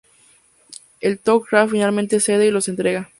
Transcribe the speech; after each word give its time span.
El 0.99 1.19
Tok'ra 1.19 1.67
finalmente 1.67 2.19
cede 2.19 2.47
y 2.47 2.49
los 2.49 2.67
entrega. 2.67 3.07